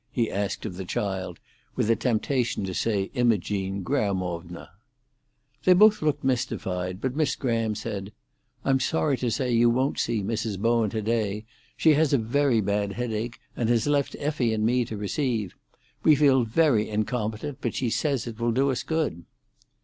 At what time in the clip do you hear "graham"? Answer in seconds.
7.35-7.75